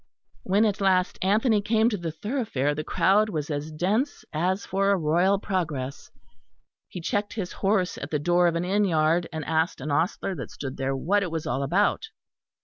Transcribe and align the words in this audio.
When 0.41 0.65
at 0.65 0.81
last 0.81 1.19
Anthony 1.21 1.61
came 1.61 1.87
to 1.89 1.97
the 1.97 2.11
thoroughfare 2.11 2.73
the 2.73 2.83
crowd 2.83 3.29
was 3.29 3.51
as 3.51 3.71
dense 3.71 4.25
as 4.33 4.65
for 4.65 4.89
a 4.89 4.97
royal 4.97 5.37
progress. 5.37 6.09
He 6.89 6.99
checked 7.01 7.33
his 7.33 7.51
horse 7.51 7.99
at 7.99 8.09
the 8.09 8.17
door 8.17 8.47
of 8.47 8.55
an 8.55 8.65
inn 8.65 8.85
yard, 8.85 9.29
and 9.31 9.45
asked 9.45 9.79
an 9.79 9.91
ostler 9.91 10.33
that 10.37 10.49
stood 10.49 10.77
there 10.77 10.95
what 10.95 11.21
it 11.21 11.29
was 11.29 11.45
all 11.45 11.61
about. 11.61 12.07